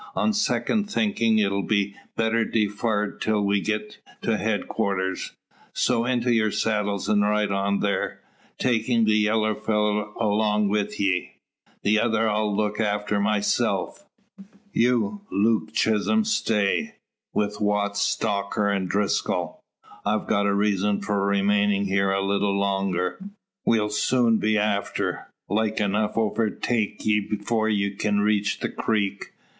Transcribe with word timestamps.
On 0.15 0.33
second 0.33 0.85
thinkin' 0.91 1.37
it'll 1.37 1.61
be 1.61 1.93
better 2.17 2.43
defarred 2.43 3.21
till 3.21 3.45
we 3.45 3.61
get 3.61 3.99
to 4.23 4.35
head 4.35 4.67
quarters. 4.67 5.33
So 5.73 6.05
into 6.05 6.33
your 6.33 6.49
saddles 6.49 7.07
and 7.07 7.21
ride 7.21 7.51
on 7.51 7.81
thar 7.81 8.19
takin' 8.57 9.05
the 9.05 9.13
yeller 9.13 9.53
fellow 9.53 10.15
along 10.19 10.69
wi' 10.69 10.87
ye. 10.97 11.35
The 11.83 11.99
other 11.99 12.27
I'll 12.27 12.51
look 12.51 12.79
after 12.79 13.19
myself. 13.19 14.07
You, 14.73 15.21
Luke 15.29 15.71
Chisholm, 15.71 16.23
stay; 16.25 16.95
with 17.35 17.61
Watts, 17.61 18.01
Stocker, 18.01 18.75
and 18.75 18.89
Driscoll. 18.89 19.61
I've 20.03 20.25
got 20.25 20.47
a 20.47 20.53
reason 20.55 21.01
for 21.01 21.23
remaining 21.23 21.85
here 21.85 22.09
a 22.11 22.25
little 22.25 22.57
longer. 22.57 23.19
We'll 23.67 23.89
soon 23.89 24.37
be 24.37 24.57
after, 24.57 25.31
like 25.47 25.79
enough 25.79 26.17
overtake 26.17 27.05
ye 27.05 27.21
'fore 27.35 27.69
you 27.69 27.95
can 27.97 28.21
reach 28.21 28.61
the 28.61 28.69
creek. 28.69 29.33